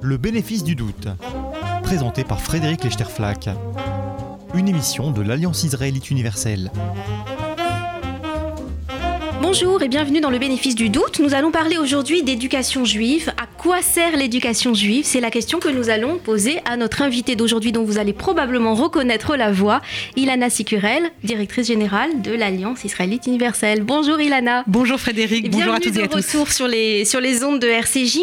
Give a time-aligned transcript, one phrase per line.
[0.00, 1.08] Le bénéfice du doute,
[1.82, 3.48] présenté par Frédéric Lechterflack,
[4.54, 6.70] une émission de l'Alliance israélite universelle.
[9.42, 11.20] Bonjour et bienvenue dans le bénéfice du doute.
[11.20, 13.32] Nous allons parler aujourd'hui d'éducation juive.
[13.66, 15.04] Quoi sert l'éducation juive?
[15.04, 18.76] C'est la question que nous allons poser à notre invité d'aujourd'hui dont vous allez probablement
[18.76, 19.82] reconnaître la voix,
[20.14, 23.82] Ilana Sikurel, directrice générale de l'Alliance israélite universelle.
[23.82, 24.62] Bonjour Ilana.
[24.68, 26.14] Bonjour Frédéric, bonjour à tous et à tous.
[26.14, 28.20] retour sur les, sur les ondes de RCJ.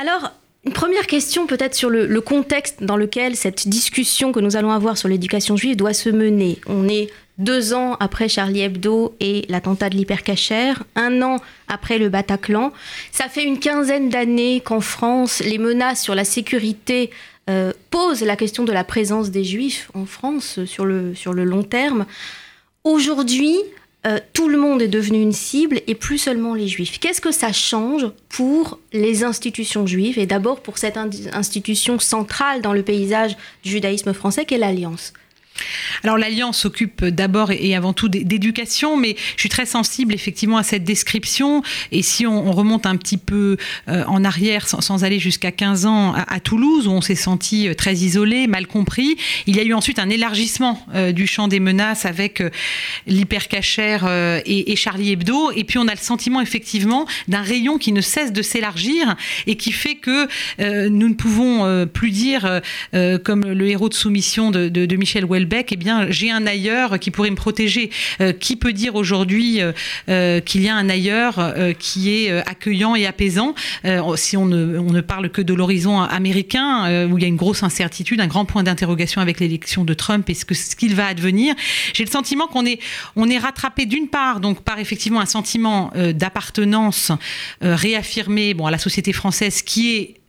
[0.00, 0.32] Alors,
[0.66, 4.72] une première question peut-être sur le, le, contexte dans lequel cette discussion que nous allons
[4.72, 6.58] avoir sur l'éducation juive doit se mener.
[6.66, 7.08] On est
[7.42, 11.36] deux ans après Charlie Hebdo et l'attentat de l'hypercachère, un an
[11.68, 12.72] après le Bataclan.
[13.10, 17.10] Ça fait une quinzaine d'années qu'en France, les menaces sur la sécurité
[17.50, 21.44] euh, posent la question de la présence des juifs en France sur le, sur le
[21.44, 22.06] long terme.
[22.84, 23.58] Aujourd'hui,
[24.06, 26.98] euh, tout le monde est devenu une cible et plus seulement les juifs.
[26.98, 32.72] Qu'est-ce que ça change pour les institutions juives et d'abord pour cette institution centrale dans
[32.72, 35.12] le paysage du judaïsme français qu'est l'Alliance?
[36.02, 40.62] Alors l'Alliance s'occupe d'abord et avant tout d'éducation, mais je suis très sensible effectivement à
[40.62, 41.62] cette description.
[41.90, 43.56] Et si on, remonte un petit peu
[43.88, 47.74] euh, en arrière, sans, aller jusqu'à 15 ans, à, Toulouse, où on s'est senti euh,
[47.74, 51.60] très isolé, mal compris, il y a eu ensuite un élargissement euh, du champ des
[51.60, 52.42] menaces avec
[53.06, 54.06] l'hypercachère
[54.44, 55.52] et, Charlie Hebdo.
[55.52, 59.56] Et puis on a le sentiment effectivement d'un rayon qui ne cesse de s'élargir et
[59.56, 60.28] qui fait que
[60.88, 62.60] nous ne pouvons plus dire,
[63.24, 67.30] comme le héros de soumission de Michel Houellebecq, eh bien, j'ai un ailleurs qui pourrait
[67.30, 67.90] me protéger.
[68.20, 69.72] Euh, qui peut dire aujourd'hui euh,
[70.08, 73.54] euh, qu'il y a un ailleurs qui est accueillant et apaisant?
[74.16, 78.20] Si on ne, parle que de l'horizon américain, où il y a une grosse incertitude,
[78.20, 81.54] un grand point d'interrogation avec l'élection de Trump et ce qu'il ce va advenir,
[81.92, 82.80] j'ai le sentiment qu'on est,
[83.16, 87.12] on est rattrapé d'une part donc par effectivement un sentiment d'appartenance
[87.60, 90.21] réaffirmé bon, à la société française qui est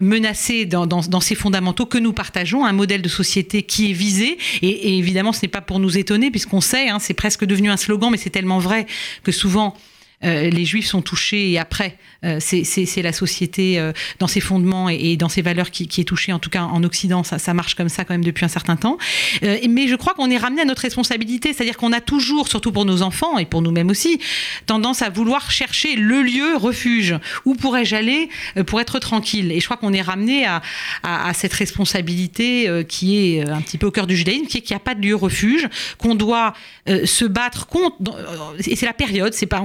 [0.00, 4.38] menacé dans, dans, ces fondamentaux que nous partageons, un modèle de société qui est visé.
[4.62, 7.70] Et, et évidemment, ce n'est pas pour nous étonner, puisqu'on sait, hein, c'est presque devenu
[7.70, 8.86] un slogan, mais c'est tellement vrai
[9.22, 9.76] que souvent
[10.22, 15.16] les juifs sont touchés et après, euh, c'est la société euh, dans ses fondements et,
[15.16, 18.04] dans ses valeurs qui, est touchée, en tout cas en Occident, ça, marche comme ça
[18.04, 18.98] quand même depuis un certain temps.
[19.42, 22.84] mais je crois qu'on est ramené à notre responsabilité, c'est-à-dire qu'on a toujours, surtout pour
[22.84, 24.20] nos enfants et pour nous-mêmes aussi,
[24.66, 27.14] tendance à vouloir chercher le lieu refuge.
[27.44, 28.28] Où pourrais-je aller
[28.66, 30.60] pour être tranquille Et je crois qu'on est ramené à,
[31.34, 34.80] cette responsabilité qui est un petit peu au cœur du judaïsme, qui est qu'il n'y
[34.80, 36.54] a pas de lieu refuge, qu'on doit
[36.86, 37.96] se battre contre.
[38.66, 39.60] Et c'est la période, c'est pas,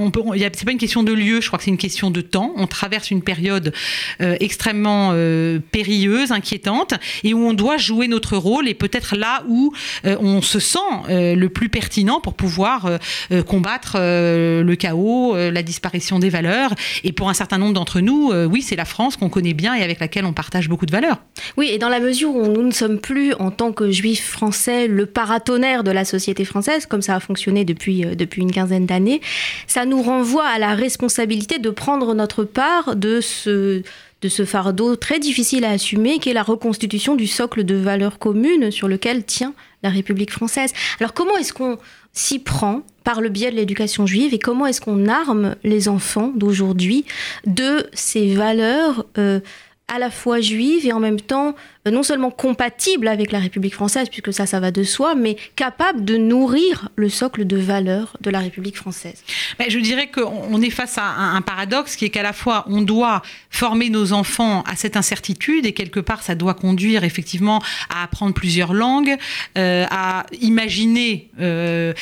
[0.54, 2.54] c'est pas une question de lieu, je crois que c'est une question de temps.
[2.56, 3.74] On traverse une période
[4.22, 9.44] euh, extrêmement euh, périlleuse, inquiétante, et où on doit jouer notre rôle, et peut-être là
[9.48, 9.74] où
[10.06, 10.80] euh, on se sent
[11.10, 12.98] euh, le plus pertinent pour pouvoir euh,
[13.32, 16.74] euh, combattre le chaos, la disparition des valeurs.
[17.04, 19.82] Et pour un certain nombre d'entre nous, oui, c'est la France qu'on connaît bien et
[19.82, 21.18] avec laquelle on partage beaucoup de valeurs.
[21.58, 24.88] Oui, et dans la mesure où nous ne sommes plus, en tant que juifs français,
[24.88, 29.22] le paratonnerre de la société française, comme ça a fonctionné depuis, depuis une quinzaine d'années,
[29.68, 33.82] ça nous renvoie à la responsabilité de prendre notre part de ce,
[34.22, 38.20] de ce fardeau très difficile à assumer, qui est la reconstitution du socle de valeurs
[38.20, 39.54] communes sur lequel tient
[39.84, 40.74] la République française.
[41.00, 41.78] Alors comment est-ce qu'on
[42.14, 46.32] s'y prend par le biais de l'éducation juive et comment est-ce qu'on arme les enfants
[46.36, 47.06] d'aujourd'hui
[47.46, 49.42] de ces valeurs euh,
[49.88, 51.56] à la fois juives et en même temps
[51.92, 56.04] non seulement compatible avec la République française, puisque ça, ça va de soi, mais capable
[56.04, 59.24] de nourrir le socle de valeurs de la République française.
[59.68, 63.22] Je dirais qu'on est face à un paradoxe qui est qu'à la fois on doit
[63.50, 68.34] former nos enfants à cette incertitude et quelque part ça doit conduire effectivement à apprendre
[68.34, 69.16] plusieurs langues,
[69.58, 71.94] euh, à imaginer euh,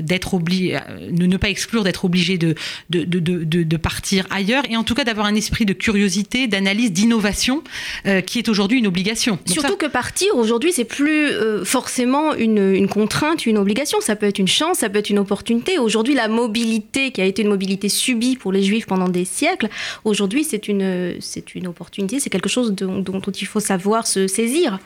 [0.00, 0.78] d'être obligé,
[1.10, 5.64] ne, pas exclure d'être obligé de partir ailleurs et en tout cas d'avoir un esprit
[5.64, 7.62] de curiosité, d'analyse, d'innovation
[8.06, 9.32] euh, qui est aujourd'hui une obligation obligation.
[9.34, 9.76] Donc Surtout ça...
[9.76, 14.00] que partir aujourd'hui, c'est plus euh, forcément une, une, contrainte, une obligation.
[14.00, 15.78] Ça peut être une chance, ça peut être une opportunité.
[15.78, 19.68] Aujourd'hui, la mobilité, qui a été une mobilité subie pour les Juifs pendant des siècles,
[20.04, 24.26] aujourd'hui, c'est une, c'est une opportunité, c'est quelque chose dont, dont, il faut savoir se
[24.26, 24.78] saisir.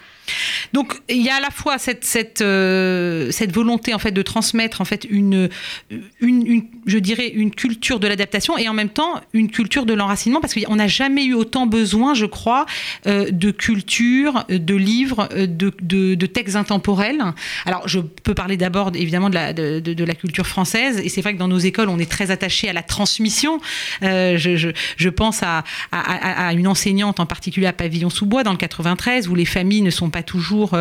[0.72, 4.84] Donc il y a à la fois cette, euh, volonté en fait de transmettre en
[4.84, 5.48] fait une,
[5.90, 10.54] je dirais une culture de l'adaptation et en même temps une culture de l'enracinement parce
[10.54, 12.66] qu'on n'a jamais eu autant besoin je crois,
[13.04, 17.22] de culture, de livres, de, de, textes intemporels.
[17.66, 21.00] Alors, je peux parler d'abord, évidemment, de la, culture française.
[21.02, 23.60] Et c'est vrai que dans nos écoles, on est très attaché à la transmission.
[24.00, 29.34] je, pense à, à, à, une enseignante en particulier à Pavillon-sous-Bois dans le 93, où
[29.34, 30.76] les familles ne sont pas toujours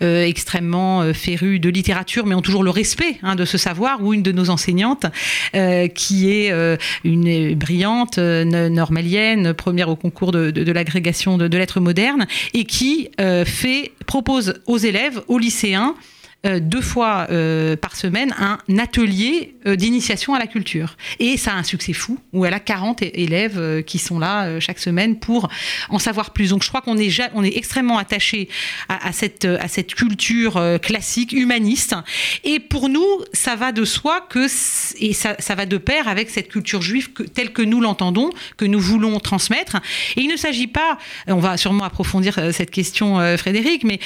[0.00, 4.22] extrêmement férues de littérature, mais ont toujours le respect hein, de ce savoir, ou une
[4.22, 5.06] de nos enseignantes,
[5.94, 12.64] qui est une brillante normalienne, première au concours de, l'agrégation de, de lettres modernes, et
[12.64, 18.58] qui euh, fait, propose aux élèves, aux lycéens, euh, deux fois euh, par semaine un
[18.78, 20.96] atelier euh, d'initiation à la culture.
[21.18, 24.78] Et ça a un succès fou, où elle a 40 élèves qui sont là chaque
[24.78, 25.48] semaine pour
[25.88, 26.50] en savoir plus.
[26.50, 28.48] Donc je crois qu'on est, extrêmement attaché
[28.88, 31.94] à cette culture classique, humaniste.
[32.44, 34.46] Et pour nous, ça va de soi que,
[34.98, 38.64] et ça, ça va de pair avec cette culture juive telle que nous l'entendons, que
[38.64, 39.76] nous voulons transmettre.
[40.16, 44.00] Et il ne s'agit pas, on va sûrement approfondir cette question, Frédéric, mais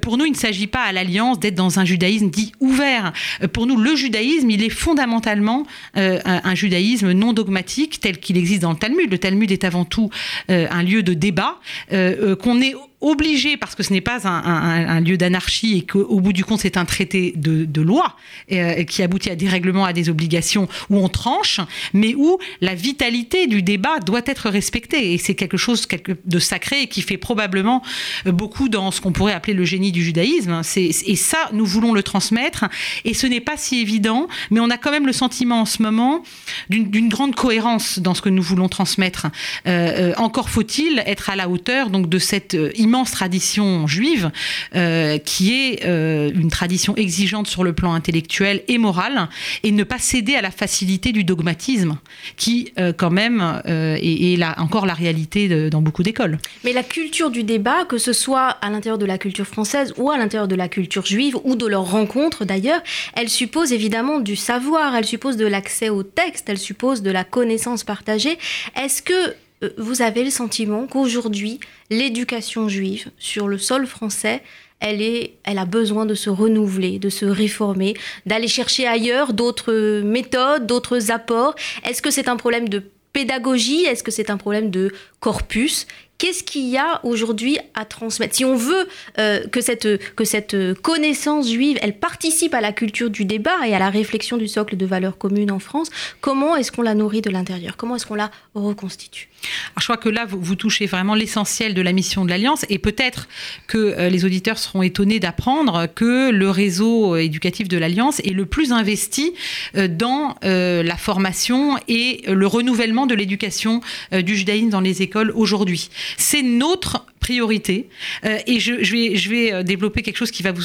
[0.00, 3.12] pour nous, il ne s'agit pas à l'Alliance d'être dans un judaïsme dit ouvert.
[3.42, 5.66] Euh, pour nous, le judaïsme, il est fondamentalement
[5.96, 9.10] euh, un, judaïsme non dogmatique tel qu'il existe dans le Talmud.
[9.10, 10.10] Le Talmud est avant tout
[10.50, 11.58] euh, un lieu de débat
[11.90, 12.74] qu'on est
[13.04, 16.76] obligé, parce que ce n'est pas un, lieu d'anarchie et qu'au bout du compte, c'est
[16.76, 18.16] un traité de, loi
[18.50, 21.60] euh, qui aboutit à des règlements, à des obligations où on tranche,
[21.92, 25.12] mais où la vitalité du débat doit être respectée.
[25.12, 25.86] Et c'est quelque chose
[26.24, 27.82] de sacré qui fait probablement
[28.24, 30.62] beaucoup dans ce qu'on pourrait appeler le génie du judaïsme.
[30.76, 32.64] Et ça, nous voulons le transmettre.
[33.04, 35.82] Et ce n'est pas si évident, mais on a quand même le sentiment en ce
[35.82, 36.22] moment
[36.70, 39.26] d'une grande cohérence dans ce que nous voulons transmettre.
[39.66, 44.30] Euh, euh, encore faut-il être à la hauteur donc de cette immense tradition juive,
[44.76, 49.28] euh, qui est euh, une tradition exigeante sur le plan intellectuel et moral,
[49.64, 51.98] et ne pas céder à la facilité du dogmatisme,
[52.36, 56.38] qui euh, quand même est, là, encore la réalité dans beaucoup d'écoles.
[56.62, 60.10] Mais la culture du débat, que ce soit à l'intérieur de la culture française ou
[60.10, 62.80] à l'intérieur de la culture juive, ou de leurs rencontres d'ailleurs,
[63.14, 67.24] elle suppose évidemment du savoir, elle suppose de l'accès au texte, elle suppose de la
[67.24, 68.38] connaissance partagée.
[68.76, 69.34] Est-ce que
[69.78, 71.60] vous avez le sentiment qu'aujourd'hui,
[71.90, 74.42] l'éducation juive sur le sol français,
[74.80, 77.94] elle, est, elle a besoin de se renouveler, de se réformer,
[78.26, 81.54] d'aller chercher ailleurs d'autres méthodes, d'autres apports.
[81.84, 83.84] Est-ce que c'est un problème de pédagogie?
[83.84, 85.86] Est-ce que c'est un problème de corpus?
[86.24, 88.34] Qu'est-ce qu'il y a aujourd'hui à transmettre?
[88.34, 88.88] Si on veut
[89.18, 93.74] euh, que, cette, que cette connaissance juive, elle participe à la culture du débat et
[93.74, 95.90] à la réflexion du socle de valeurs communes en France,
[96.22, 97.76] comment est-ce qu'on la nourrit de l'intérieur?
[97.76, 99.28] Comment est-ce qu'on la reconstitue?
[99.72, 102.78] Alors, Je crois que là, vous, touchez vraiment l'essentiel de la mission de l'Alliance et
[102.78, 103.28] peut-être
[103.66, 108.46] que euh, les auditeurs seront étonnés d'apprendre que le réseau éducatif de l'Alliance est le
[108.46, 109.34] plus investi
[109.76, 113.82] euh, dans la formation et le renouvellement de l'éducation
[114.12, 115.90] du judaïsme dans les écoles aujourd'hui.
[116.16, 117.88] C'est notre priorité.
[118.24, 120.62] Euh, et je, vais, euh, développer quelque chose qui va vous,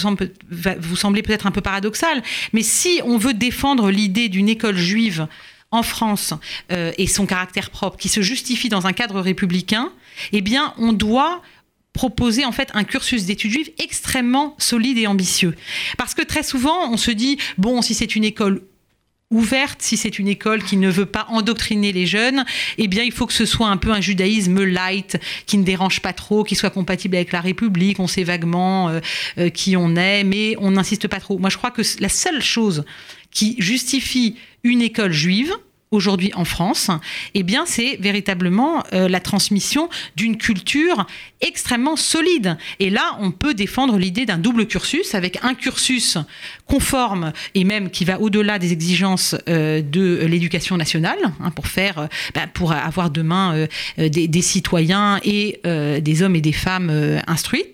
[0.80, 5.28] vous sembler peut-être un peu paradoxal, mais si on veut défendre l'idée d'une école juive
[5.72, 6.34] en France
[6.72, 9.94] euh, et son caractère propre, qui se justifie dans un cadre républicain,
[10.34, 11.42] eh bien, on doit
[11.94, 15.56] proposer en fait un cursus d'études juives extrêmement solide et ambitieux.
[15.98, 18.62] Parce que très souvent, on se dit, bon, si c'est une école
[19.32, 22.46] ouverte, si c'est une école qui ne veut pas endoctriner les jeunes,
[22.78, 26.02] eh bien il faut que ce soit un peu un judaïsme light, qui ne dérange
[26.02, 29.00] pas trop, qui soit compatible avec la République, on sait vaguement euh,
[29.38, 31.38] euh, qui on est, mais on n'insiste pas trop.
[31.38, 32.86] Moi je crois que la seule chose
[33.32, 35.54] qui justifie une école juive,
[35.92, 36.92] aujourd'hui en France,
[37.34, 41.08] eh bien, c'est véritablement euh, la transmission d'une culture
[41.42, 42.58] extrêmement solide.
[42.80, 46.18] Et là, on peut défendre l'idée d'un double cursus avec un cursus
[46.68, 51.98] conforme et même qui va au-delà des exigences euh, de l'éducation nationale hein, pour faire,
[51.98, 57.66] euh, bah, pour avoir demain des, citoyens et des hommes et des femmes instruits,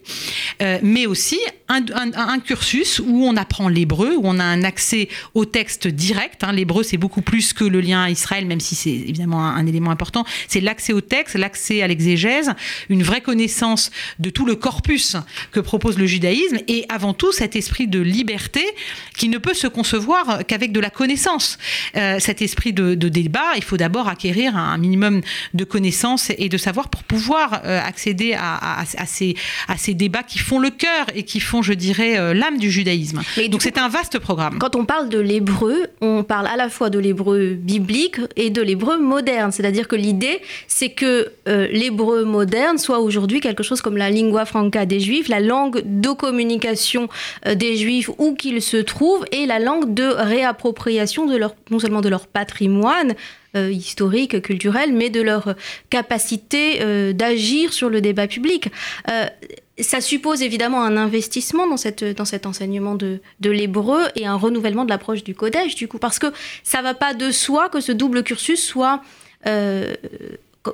[0.82, 5.88] mais aussi un, cursus où on apprend l'hébreu, où on a un accès au texte
[5.88, 6.44] direct.
[6.44, 6.54] Hein.
[6.54, 10.26] L'hébreu, c'est beaucoup plus que le lien Israël, même si c'est évidemment un, élément important,
[10.48, 12.52] c'est l'accès au texte, l'accès à l'exégèse,
[12.90, 15.18] une vraie connaissance de tout le corpus
[15.52, 18.64] que propose le judaïsme, et avant tout cet esprit de liberté
[19.18, 21.58] qui ne peut se concevoir qu'avec de la connaissance.
[21.96, 25.22] Euh, cet esprit de, débat, il faut d'abord acquérir un minimum
[25.54, 29.36] de connaissances et de savoir pour pouvoir euh, accéder à, ces,
[29.68, 32.72] à ces débats qui font le cœur et qui font, je dirais, euh, l'âme du
[32.72, 33.22] judaïsme.
[33.50, 34.58] Donc c'est un vaste programme.
[34.60, 37.95] Quand on parle de l'hébreu, on parle à la fois de l'hébreu biblique,
[38.36, 39.52] et de l'hébreu moderne.
[39.52, 44.46] C'est-à-dire que l'idée, c'est que euh, l'hébreu moderne soit aujourd'hui quelque chose comme la lingua
[44.46, 47.08] franca des juifs, la langue de communication
[47.46, 51.80] euh, des juifs où qu'ils se trouvent et la langue de réappropriation de leur, non
[51.80, 53.14] seulement de leur patrimoine,
[53.72, 55.56] historiques, culturelles, mais de leur
[55.90, 58.68] capacité d'agir sur le débat public
[59.80, 64.36] ça suppose évidemment un investissement dans, cette, dans cet enseignement de, de l'hébreu et un
[64.36, 66.28] renouvellement de l'approche du codège, du coup, parce que
[66.64, 69.02] ça va pas de soi que ce double cursus soit.
[69.48, 69.94] Euh,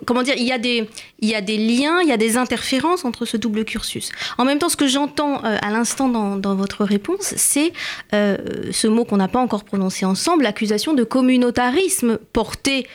[0.06, 0.88] comment dire, il y, a des,
[1.20, 4.12] il y a des liens, il y a des interférences entre ce double cursus.
[4.38, 7.74] En même temps, ce que j'entends euh, à l'instant dans, dans, votre réponse, c'est
[8.14, 8.38] euh,
[8.72, 12.88] ce mot qu'on n'a pas encore prononcé ensemble, l'accusation de communautarisme porté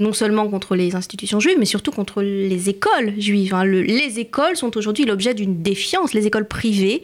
[0.00, 3.54] non seulement contre les institutions juives, mais surtout contre les écoles juives.
[3.54, 3.64] Hein.
[3.64, 6.14] les écoles sont aujourd'hui l'objet d'une défiance.
[6.14, 7.02] Les écoles privées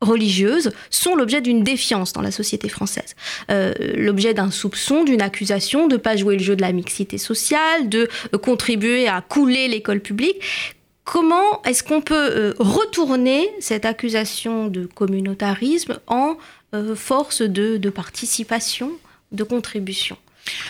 [0.00, 3.16] religieuses sont l'objet d'une défiance dans la société française,
[3.50, 7.18] euh, l'objet d'un soupçon, d'une accusation de ne pas jouer le jeu de la mixité
[7.18, 8.08] sociale, de
[8.40, 10.36] contribuer à couler l'école publique.
[11.04, 16.36] Comment est-ce qu'on peut euh, retourner cette accusation de communautarisme en
[16.74, 18.90] euh, force de participation,
[19.32, 20.16] de contribution?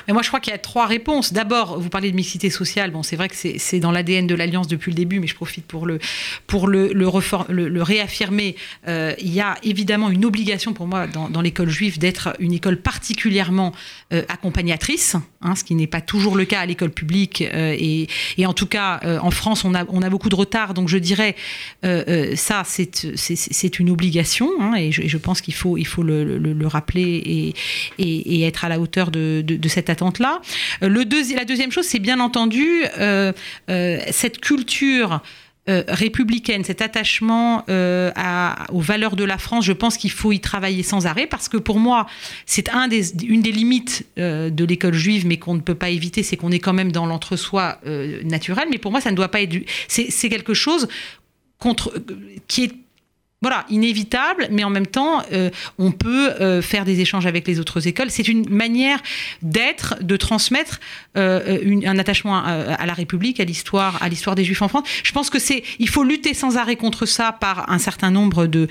[0.06, 1.32] Mais moi, je crois qu'il y a trois réponses.
[1.32, 2.90] D'abord, vous parlez de mixité sociale.
[2.90, 5.66] Bon, c'est vrai que c'est dans l'ADN de l'Alliance depuis le début, mais je profite
[5.66, 5.98] pour le,
[6.46, 8.56] pour le, le, réaffirmer.
[8.88, 12.78] Euh, il y a évidemment une obligation pour moi dans, l'école juive d'être une école
[12.78, 13.72] particulièrement
[14.14, 17.42] euh, accompagnatrice, hein, ce qui n'est pas toujours le cas à l'école publique.
[17.42, 20.74] Euh, et, et, en tout cas, en France, on a, on a beaucoup de retard.
[20.74, 21.36] Donc je dirais,
[21.82, 24.50] ça, c'est une obligation.
[24.60, 27.54] Hein, et, je, pense qu'il faut, il faut le, rappeler
[27.98, 30.40] et, et, être à la hauteur de de cette attente-là.
[30.82, 31.04] Euh, le
[31.34, 33.32] la deuxième chose, c'est bien entendu euh,
[33.70, 35.20] euh, cette culture
[35.66, 41.06] républicaine, cet attachement aux valeurs de la France, je pense qu'il faut y travailler sans
[41.06, 42.06] arrêt parce que pour moi,
[42.46, 46.36] c'est un une des limites de l'école juive, mais qu'on ne peut pas éviter, c'est
[46.36, 47.78] qu'on est quand même dans l'entre-soi
[48.24, 48.68] naturel.
[48.70, 49.56] Mais pour moi, ça ne doit pas être.
[49.88, 50.88] C'est quelque chose
[51.58, 51.94] contre,
[52.46, 52.72] qui est
[53.44, 57.60] voilà, inévitable, mais en même temps, euh, on peut euh, faire des échanges avec les
[57.60, 58.10] autres écoles.
[58.10, 59.02] C'est une manière
[59.42, 60.80] d'être, de transmettre
[61.18, 64.88] euh, un attachement à, la République, à l'histoire, à l'histoire des Juifs en France.
[65.02, 68.46] Je pense que c'est, il faut lutter sans arrêt contre ça par un certain nombre
[68.46, 68.66] de,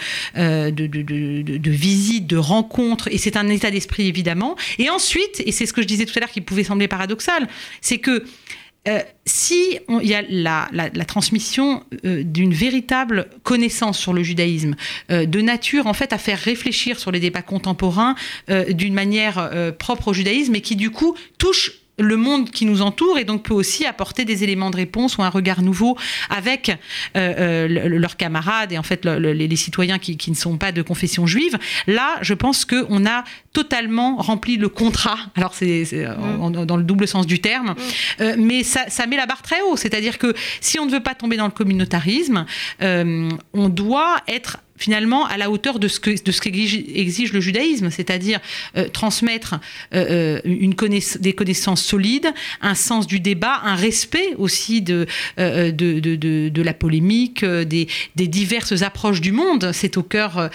[1.70, 4.56] visites, de rencontres, et c'est un état d'esprit évidemment.
[4.80, 7.48] Et ensuite, et c'est ce que je disais tout à l'heure qui pouvait sembler paradoxal,
[7.80, 8.24] c'est que
[8.86, 14.76] euh, si il y a la, transmission euh, d'une véritable connaissance sur le judaïsme,
[15.10, 18.16] euh, de nature en fait à faire réfléchir sur les débats contemporains
[18.70, 23.18] d'une manière propre au judaïsme et qui du coup touche le monde qui nous entoure
[23.18, 25.98] et donc peut aussi apporter des éléments de réponse ou un regard nouveau
[26.30, 26.78] avec euh,
[27.16, 31.58] euh, leurs camarades et en fait les, citoyens qui, ne sont pas de confession juive.
[31.86, 33.24] Là, je pense qu'on a
[33.54, 35.18] totalement rempli le contrat.
[35.36, 36.66] Alors c'est mm.
[36.66, 38.22] dans le double sens du terme, mm.
[38.22, 39.78] euh, mais ça, met la barre très haut.
[39.78, 42.46] C'est-à-dire que si on ne veut pas tomber dans le communautarisme,
[42.82, 47.90] on doit être finalement à la hauteur de ce que de ce qu'exige le judaïsme,
[47.90, 48.40] c'est-à-dire
[48.76, 49.56] euh, transmettre
[49.94, 55.06] euh, euh, des connaissances solides, un sens du débat, un respect aussi de
[55.38, 59.72] la polémique, des, diverses approches du monde.
[59.74, 60.50] C'est au cœur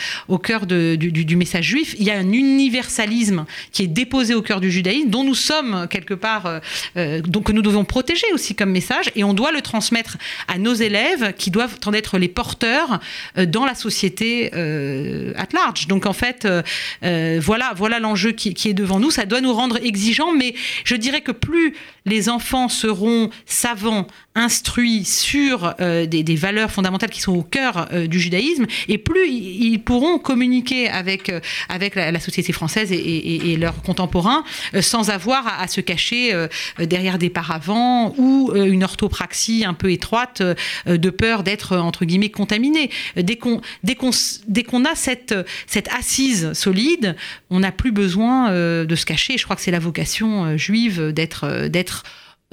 [0.67, 1.95] du, message juif.
[1.99, 5.87] Il y a un universalisme qui est déposé au cœur du judaïsme, dont nous sommes
[5.91, 6.61] quelque part,
[6.97, 10.17] donc que nous devons protéger aussi comme message, et on doit le transmettre
[10.49, 13.01] à nos élèves qui doivent en être les porteurs
[13.37, 15.87] dans la société euh, at large.
[15.87, 16.63] Donc en fait, euh,
[17.05, 19.11] euh, voilà, voilà l'enjeu qui, est devant nous.
[19.11, 25.05] Ça doit nous rendre exigeants, mais je dirais que plus les enfants seront savants, instruits
[25.05, 30.89] sur des, valeurs fondamentales qui sont au cœur du judaïsme, et plus ils, pourront communiquer
[30.89, 31.31] avec,
[31.69, 34.45] avec la, société française et, leurs contemporains
[34.81, 36.33] sans avoir à, se cacher
[36.79, 40.43] derrière des paravents ou une orthopraxie un peu étroite
[40.87, 42.91] de peur d'être entre guillemets contaminé.
[43.17, 43.61] Dès qu'on
[43.99, 45.35] qu'on a cette,
[45.67, 47.17] cette assise solide,
[47.51, 49.37] on n'a plus besoin euh, de se cacher.
[49.37, 51.45] Je crois que c'est la vocation euh, juive d'être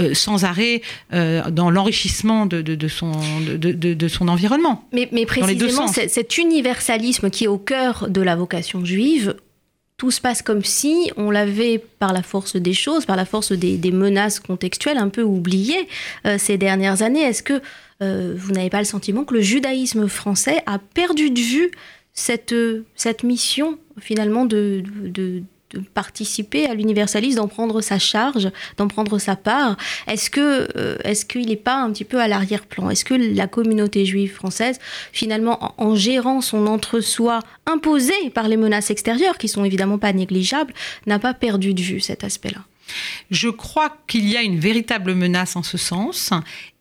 [0.02, 4.84] euh, sans arrêt dans l'enrichissement de, de, son, de, son environnement.
[4.92, 9.36] Mais, mais précisément, cet universalisme qui est au cœur de la vocation juive,
[9.98, 13.52] tout se passe comme si on l'avait, par la force des choses, par la force
[13.54, 15.88] des, menaces contextuelles, un peu oublié
[16.38, 17.22] ces dernières années.
[17.22, 17.62] Est-ce que
[18.02, 21.72] euh, vous n'avez pas le sentiment que le judaïsme français a perdu de vue
[22.14, 22.56] cette,
[22.96, 24.84] cette mission finalement de,
[25.94, 29.78] participer à l'universalisme, d'en prendre sa charge, d'en prendre sa part.
[30.08, 32.90] Est-ce que euh, est-ce qu'il n'est pas un petit peu à l'arrière-plan?
[32.90, 34.80] Est-ce que la communauté juive française,
[35.12, 40.74] finalement, en, gérant son entre-soi imposé par les menaces extérieures, qui sont évidemment pas négligeables,
[41.08, 42.62] n'a pas perdu de vue cet aspect-là?
[43.32, 46.32] Je crois qu'il y a une véritable menace en ce sens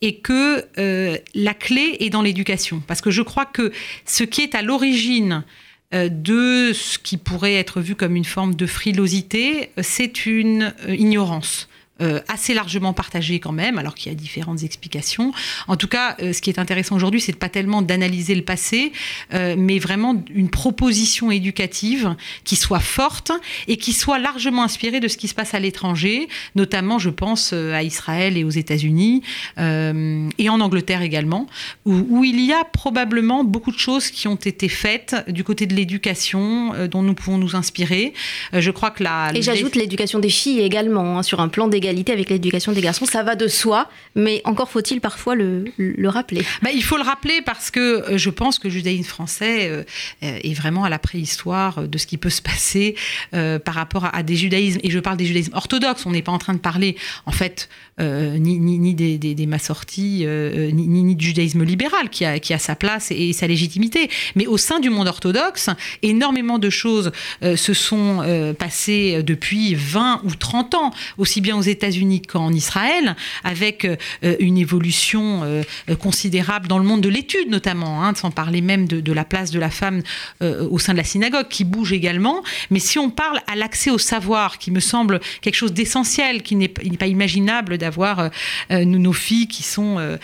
[0.02, 2.82] et que euh, la clé est dans l'éducation.
[2.86, 3.72] Parce que je crois que
[4.04, 5.44] ce qui est à l'origine
[5.92, 11.68] de ce qui pourrait être vu comme une forme de frilosité, c'est une euh, ignorance
[12.02, 15.30] euh, assez largement partagé quand même, alors qu'il y a différentes explications.
[15.68, 18.90] En tout cas, euh, ce qui est intéressant aujourd'hui, c'est pas tellement d'analyser le passé,
[19.32, 23.30] euh, mais vraiment une proposition éducative qui soit forte
[23.68, 27.52] et qui soit largement inspirée de ce qui se passe à l'étranger, notamment, je pense,
[27.52, 29.22] à Israël et aux États-Unis
[29.56, 31.46] et en Angleterre également,
[31.84, 35.66] où, où, il y a probablement beaucoup de choses qui ont été faites du côté
[35.66, 38.14] de l'éducation dont nous pouvons nous inspirer.
[38.52, 41.83] je crois que la et j'ajoute l'éducation des filles également hein, sur un plan d'égalité
[41.88, 45.64] avec l'éducation des garçons, ça va de soi, mais encore faut-il parfois le,
[46.04, 46.42] rappeler.
[46.62, 49.84] Bah, il faut le rappeler parce que euh, je pense que le judaïsme français euh,
[50.20, 52.94] est vraiment à la préhistoire de ce qui peut se passer
[53.34, 54.80] euh, par rapport à, des judaïsmes.
[54.82, 57.68] Et je parle des judaïsmes orthodoxes, on n'est pas en train de parler en fait
[57.98, 62.74] ni, des, des, des massortis, ni, ni, du judaïsme libéral qui a, qui a sa
[62.74, 64.10] place et, sa légitimité.
[64.34, 65.70] Mais au sein du monde orthodoxe,
[66.02, 72.22] énormément de choses se sont passées depuis 20 ou 30 ans, aussi bien aux États-Unis
[72.22, 73.96] qu'en Israël, avec euh,
[74.38, 75.62] une évolution euh,
[75.98, 79.58] considérable dans le monde de l'étude notamment, hein, sans parler même de, la place de
[79.58, 80.02] la femme
[80.42, 82.42] euh, au sein de la synagogue, qui bouge également.
[82.70, 86.56] Mais si on parle à l'accès au savoir, qui me semble quelque chose d'essentiel, qui
[86.56, 88.30] n'est pas imaginable d'avoir
[88.70, 90.18] nos filles qui sont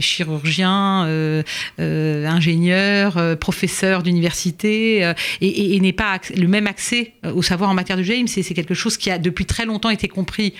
[0.00, 1.44] chirurgiens,
[1.78, 8.02] ingénieurs, professeurs d'université, et, et n'est pas le même accès au savoir en matière de
[8.02, 10.54] James, c'est quelque chose qui a depuis très longtemps été compris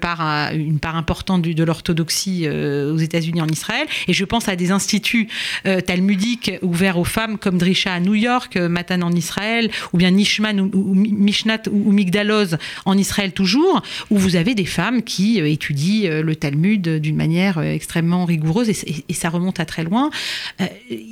[0.00, 0.20] par
[0.52, 3.86] une part importante de, l'orthodoxie euh, aux États-Unis en Israël.
[4.08, 5.28] Et je pense à des instituts
[5.66, 10.10] euh, talmudiques ouverts aux femmes comme Drisha à New York, Matan en Israël, ou bien
[10.10, 16.22] Nishman ou, Mishnat ou, Migdaloz en Israël toujours, où vous avez des femmes qui étudient
[16.22, 20.10] le Talmud d'une manière extrêmement rigoureuse et, ça remonte à très loin.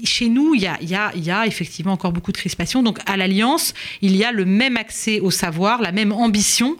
[0.04, 2.82] chez nous, il y, a, y a, effectivement encore beaucoup de crispation.
[2.82, 6.76] Donc à l'Alliance, il y a le même accès au savoir, la même ambition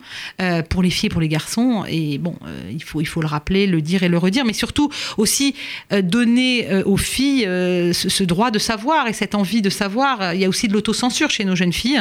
[0.71, 1.48] pour les filles et pour les garçons
[1.89, 5.55] et bon, euh, il, faut, le rappeler, le dire et le redire, mais surtout aussi
[5.93, 10.35] euh, donner euh, aux filles ce, droit de savoir et cette envie de savoir.
[10.35, 12.01] Il y a aussi de l'autocensure chez nos jeunes filles.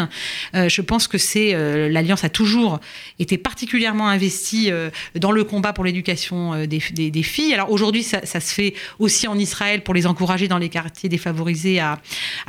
[0.54, 1.54] je pense que c'est
[1.90, 2.80] l'Alliance a toujours
[3.20, 4.72] été particulièrement investie
[5.16, 6.80] dans le combat pour l'éducation des,
[7.24, 7.54] filles.
[7.54, 11.80] Alors aujourd'hui, ça, se fait aussi en Israël pour les encourager dans les quartiers défavorisés
[11.80, 12.00] à,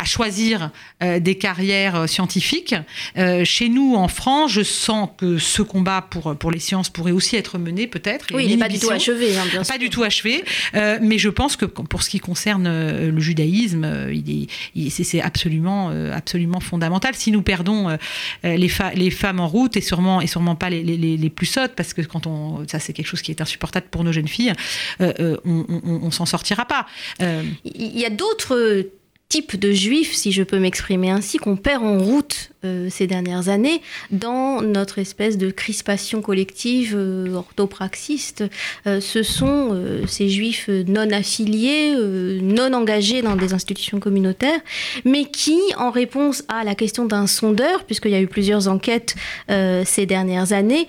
[0.05, 2.75] choisir des carrières scientifiques.
[3.45, 7.59] chez nous, en France, je sens que ce combat pour les sciences pourrait aussi être
[7.59, 8.26] menée, peut-être.
[8.35, 11.18] Oui, il n'est pas du tout achevé, hein, bien Pas du tout achevé, euh, mais
[11.18, 14.48] je pense que pour ce qui concerne euh, le judaïsme, euh, il
[14.90, 17.14] c'est absolument, absolument fondamental.
[17.14, 17.96] Si nous perdons
[18.42, 21.72] les, les, femmes en route, et sûrement, et sûrement pas les, les, les, plus sottes,
[21.77, 24.53] parce que quand on, ça c'est quelque chose qui est insupportable pour nos jeunes filles,
[25.01, 26.87] on, on, on s'en sortira pas.
[27.20, 28.88] Il y a d'autres
[29.29, 33.49] type de juifs, si je peux m'exprimer ainsi, qu'on perd en route euh, ces dernières
[33.49, 38.45] années dans notre espèce de crispation collective euh, orthopraxiste.
[38.87, 41.95] Euh, ce sont ces juifs non affiliés,
[42.43, 44.61] non engagés dans des institutions communautaires,
[45.05, 49.14] mais qui, en réponse à la question d'un sondeur, puisqu'il y a eu plusieurs enquêtes
[49.49, 50.87] ces dernières années,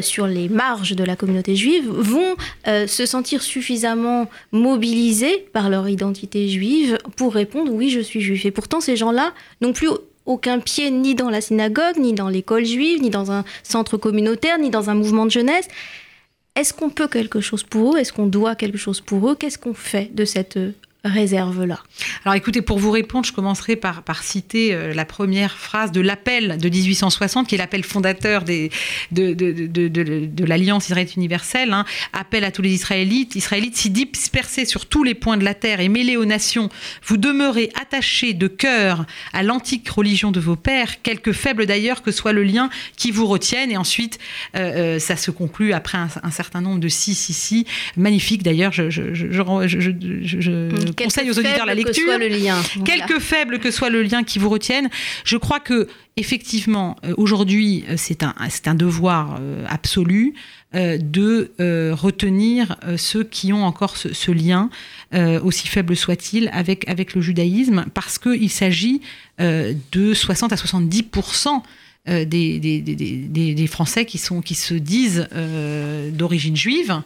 [0.00, 6.48] sur les marges de la communauté juive vont se sentir suffisamment mobilisés par leur identité
[6.48, 8.44] juive pour répondre oui, je suis juif.
[8.46, 9.88] Et pourtant, ces gens-là n'ont plus
[10.26, 14.58] aucun pied ni dans la synagogue, ni dans l'école juive, ni dans un centre communautaire,
[14.58, 15.68] ni dans un mouvement de jeunesse.
[16.54, 17.98] Est-ce qu'on peut quelque chose pour eux?
[17.98, 19.36] Est-ce qu'on doit quelque chose pour eux?
[19.36, 20.58] Qu'est-ce qu'on fait de cette
[21.08, 21.80] réserve-là
[22.24, 26.00] Alors écoutez, pour vous répondre, je commencerai par, par citer euh, la première phrase de
[26.00, 28.70] l'appel de 1860, qui est l'appel fondateur des,
[29.12, 31.72] de, de, de, de l'Alliance israélite universelle.
[31.72, 31.84] Hein.
[32.12, 33.34] Appel à tous les Israélites.
[33.36, 36.68] Israélites, si dispersés sur tous les points de la terre et mêlés aux nations,
[37.04, 42.10] vous demeurez attachés de cœur à l'antique religion de vos pères, quelque faible d'ailleurs que
[42.10, 43.70] soit le lien qui vous retienne.
[43.70, 44.18] Et ensuite,
[44.56, 47.66] euh, euh, ça se conclut après un, certain nombre de si, si, si.
[47.96, 52.18] Magnifique d'ailleurs, je, je, je, je conseille aux auditeurs la lecture.
[52.18, 52.56] le lien.
[52.84, 54.88] Quelque faible que soit le lien qui vous retienne,
[55.24, 60.34] je crois que effectivement euh, aujourd'hui euh, c'est un c'est un devoir euh, absolu
[60.74, 61.50] de
[61.94, 64.68] retenir ceux qui ont encore ce, lien,
[65.42, 69.00] aussi faible soit-il, avec, avec le judaïsme, parce qu'il s'agit
[69.38, 71.58] de 60 à 70 euh,
[72.08, 77.02] des, des, Français qui, sont, qui se disent euh, d'origine juive.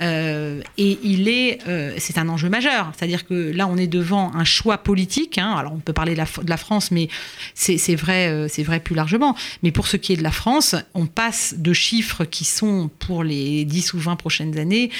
[0.00, 1.58] Euh, et il est,
[1.98, 2.92] c'est un enjeu majeur.
[2.96, 5.38] C'est-à-dire que là, on est devant un choix politique.
[5.38, 5.54] Hein.
[5.56, 7.08] Alors, on peut parler de la, France, mais
[7.54, 9.36] c'est vrai, c'est vrai plus largement.
[9.62, 13.24] Mais pour ce qui est de la France, on passe de chiffres qui sont pour
[13.24, 14.90] les 10 ou 20 prochaines années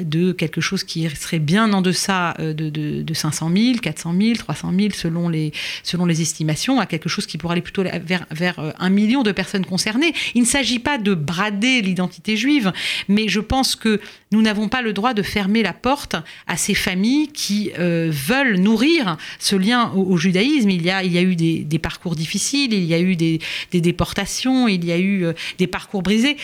[0.00, 4.34] de quelque chose qui serait bien en deçà de, de, de 500 000, 400 000,
[4.34, 8.26] 300 000 selon les, selon les estimations, à quelque chose qui pourrait aller plutôt vers,
[8.30, 10.14] vers 1 un million de personnes concernées.
[10.34, 12.72] Il ne s'agit pas de brader l'identité juive,
[13.08, 14.00] mais je pense que
[14.32, 18.56] nous n'avons pas le droit de fermer la porte à ces familles qui euh, veulent
[18.56, 20.70] nourrir ce lien au, judaïsme.
[20.70, 23.40] Il y, a, il y a eu des, parcours difficiles, il y a eu des,
[23.72, 26.36] déportations, il y a eu euh, des parcours brisés,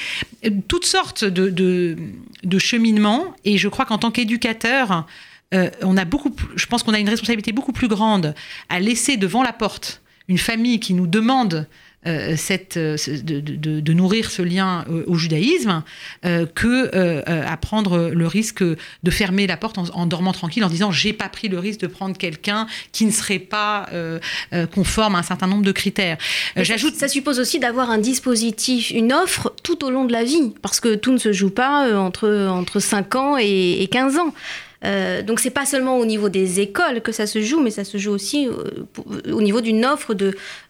[0.68, 3.34] toutes sortes de, de, cheminements.
[3.44, 5.06] Et je crois qu'en tant qu'éducateur,
[5.54, 8.34] euh, on a beaucoup, je pense qu'on a une responsabilité beaucoup plus grande
[8.68, 11.66] à laisser devant la porte une famille qui nous demande euh,
[12.36, 15.82] cette, euh, de, nourrir ce lien euh, au judaïsme
[16.22, 21.12] que à prendre le risque de fermer la porte en, dormant tranquille en disant j'ai
[21.12, 23.88] pas pris le risque de prendre quelqu'un qui ne serait pas
[24.72, 26.18] conforme à un certain nombre de critères.
[26.56, 30.52] J'ajoute ça, suppose aussi d'avoir un dispositif, une offre tout au long de la vie
[30.62, 34.34] parce que tout ne se joue pas entre entre 5 ans et, et 15 ans.
[34.84, 37.84] Euh, donc c'est pas seulement au niveau des écoles que ça se joue, mais ça
[37.84, 40.14] se joue aussi euh, au niveau d'une offre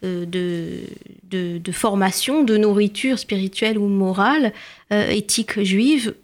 [0.05, 4.53] euh, de, formation, de nourriture spirituelle ou morale,
[4.91, 6.15] éthique juive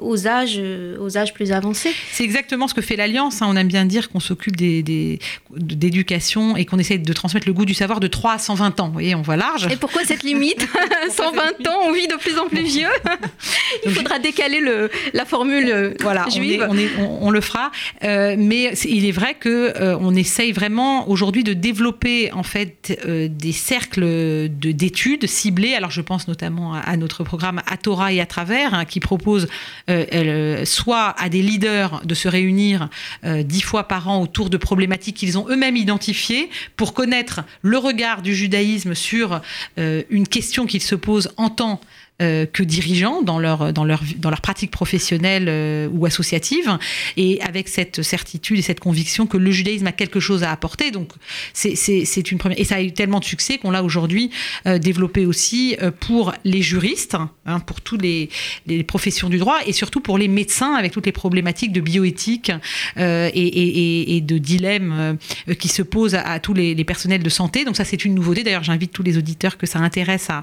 [0.00, 1.92] aux âges, euh, aux âges plus avancés.
[2.12, 3.42] C'est exactement ce que fait l'Alliance.
[3.42, 3.46] Hein.
[3.48, 7.64] On aime bien dire qu'on s'occupe d'éducation des, et qu'on essaie de transmettre le goût
[7.64, 8.86] du savoir de 3 à 120 ans.
[8.86, 9.68] Vous voyez, on voit large.
[9.70, 10.66] Et pourquoi cette limite
[11.10, 12.88] 120 ans, on vit de plus en plus vieux.
[13.86, 16.66] Il faudra décaler le, la formule euh, voilà, juive.
[16.68, 17.70] On, on, le fera.
[18.04, 23.52] Euh, mais il est vrai qu'on on essaye vraiment aujourd'hui de développer en fait des
[23.52, 25.74] cercles d'études ciblés.
[25.74, 29.48] Alors je pense notamment à, notre programme À Torah et à travers, hein, qui propose
[29.88, 32.88] euh, euh, soit à des leaders de se réunir
[33.24, 37.78] euh, dix fois par an autour de problématiques qu'ils ont eux-mêmes identifiées pour connaître le
[37.78, 39.40] regard du judaïsme sur
[39.76, 41.80] une question qu'ils se posent en tant
[42.20, 46.76] euh, que dirigeants dans leur, dans leur, dans leur pratique professionnelle euh, ou associative,
[47.16, 50.90] et avec cette certitude et cette conviction que le judaïsme a quelque chose à apporter.
[50.90, 51.12] Donc,
[51.54, 52.60] c'est une première.
[52.60, 54.30] Et ça a eu tellement de succès qu'on l'a aujourd'hui
[54.66, 58.28] euh, développé aussi pour les juristes, hein, pour tous les,
[58.66, 62.52] les, professions du droit, et surtout pour les médecins, avec toutes les problématiques de bioéthique
[62.98, 65.16] et, et, de dilemmes
[65.58, 67.64] qui se posent à, tous les, les, personnels de santé.
[67.64, 68.42] Donc, ça, c'est une nouveauté.
[68.42, 70.42] D'ailleurs, j'invite tous les auditeurs que ça intéresse à,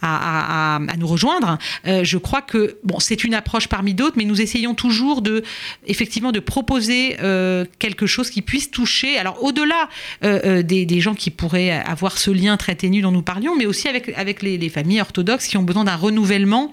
[0.00, 1.58] à, à, à nous rejoindre.
[1.86, 5.42] Euh, je crois que bon, c'est une approche parmi d'autres, mais nous essayons toujours de,
[5.86, 9.18] effectivement, de proposer euh, quelque chose qui puisse toucher.
[9.18, 9.88] Alors au-delà
[10.24, 13.88] euh, des, gens qui pourraient avoir ce lien très ténu dont nous parlions, mais aussi
[13.88, 16.72] avec avec les, les familles orthodoxes qui ont besoin d'un renouvellement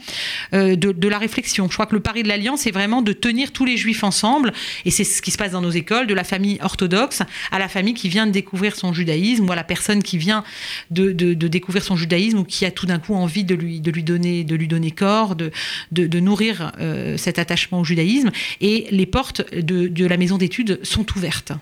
[0.51, 1.67] de, la réflexion.
[1.67, 4.53] Je crois que le pari de l'alliance c'est vraiment de tenir tous les juifs ensemble,
[4.85, 7.67] et c'est ce qui se passe dans nos écoles, de la famille orthodoxe à la
[7.67, 10.43] famille qui vient de découvrir son judaïsme, ou à la personne qui vient
[10.91, 13.79] de, de, de découvrir son judaïsme ou qui a tout d'un coup envie de lui
[13.81, 15.51] de lui donner de lui donner corps, de,
[15.91, 18.31] de, nourrir euh, cet attachement au judaïsme.
[18.61, 21.53] Et les portes de, de la maison d'études sont ouvertes.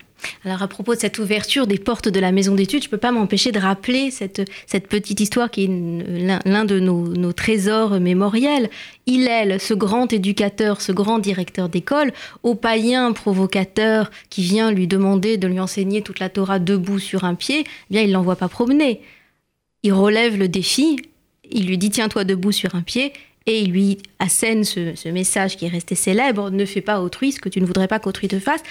[0.44, 2.98] Alors à propos de cette ouverture des portes de la maison d'études, je ne peux
[2.98, 8.00] pas m'empêcher de rappeler cette, cette, petite histoire qui est l'un de nos, nos, trésors
[8.00, 8.70] mémoriels.
[9.06, 15.36] Hillel, ce grand éducateur, ce grand directeur d'école, au païen provocateur qui vient lui demander
[15.36, 18.48] de lui enseigner toute la Torah debout sur un pied, eh bien il l'envoie pas
[18.48, 19.00] promener.
[19.82, 20.98] Il relève le défi
[21.50, 23.12] il lui dit tiens-toi debout sur un pied
[23.48, 27.40] et il lui assène ce, message qui est resté célèbre ne fais pas autrui ce
[27.40, 28.62] que tu ne voudrais pas qu'autrui te fasse.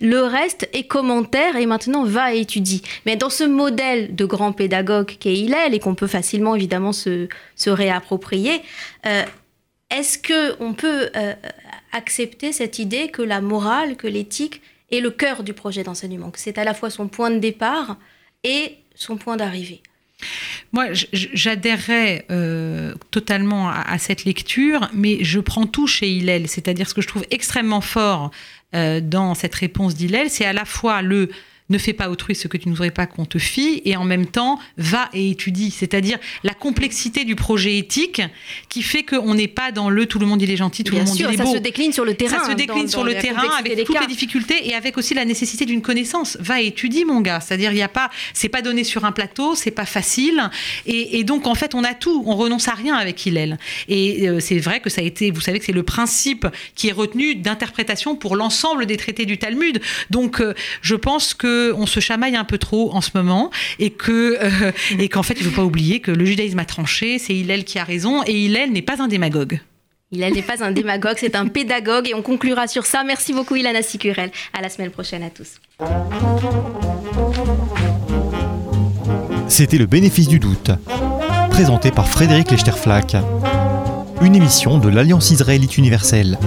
[0.00, 2.82] Le reste est commentaire et maintenant va et étudie.
[3.04, 7.28] Mais dans ce modèle de grand pédagogue qu'est Hillel et qu'on peut facilement évidemment se,
[7.66, 8.62] réapproprier,
[9.06, 9.24] euh,
[9.90, 11.34] est-ce que on peut euh,
[11.92, 16.40] accepter cette idée que la morale, que l'éthique est le cœur du projet d'enseignement, que
[16.40, 17.98] c'est à la fois son point de départ
[18.44, 19.82] et son point d'arrivée?
[20.72, 26.48] Moi, j'adhérerais euh, totalement à, cette lecture, mais je prends tout chez Hillel.
[26.48, 28.30] C'est-à-dire ce que je trouve extrêmement fort
[28.74, 31.30] euh, dans cette réponse d'Hillel, c'est à la fois le
[31.70, 34.04] ne fais pas autrui ce que tu ne voudrais pas qu'on te fie, et en
[34.04, 35.70] même temps, va et étudie.
[35.70, 38.22] C'est-à-dire la complexité du projet éthique
[38.68, 41.04] qui fait qu'on n'est pas dans le tout le monde il est gentil, tout le
[41.04, 41.44] monde il est beau.
[41.44, 42.38] Ça se décline sur le terrain.
[42.38, 45.64] Ça se décline sur le terrain avec toutes les difficultés et avec aussi la nécessité
[45.64, 46.36] d'une connaissance.
[46.40, 47.40] Va et étudie, mon gars.
[47.40, 50.50] C'est-à-dire, il y a pas, c'est pas donné sur un plateau, c'est pas facile.
[50.86, 52.22] Et, donc, en fait, on a tout.
[52.26, 53.58] On renonce à rien avec Hillel.
[53.88, 56.88] Et euh, c'est vrai que ça a été, vous savez que c'est le principe qui
[56.88, 59.80] est retenu d'interprétation pour l'ensemble des traités du Talmud.
[60.10, 63.90] Donc, euh, je pense que on se chamaille un peu trop en ce moment et
[63.90, 67.18] que euh, et qu'en fait il ne faut pas oublier que le judaïsme a tranché,
[67.18, 69.60] c'est Hillel qui a raison et Hillel n'est pas un démagogue.
[70.10, 73.04] Hillel n'est pas un démagogue, c'est un pédagogue et on conclura sur ça.
[73.04, 74.30] Merci beaucoup Ilana Sicurel.
[74.54, 75.60] À la semaine prochaine à tous.
[79.48, 80.70] C'était le bénéfice du doute,
[81.50, 83.16] présenté par Frédéric Lechterflack,
[84.22, 86.38] une émission de l'Alliance israélite universelle.